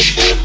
bitch. 0.00 0.39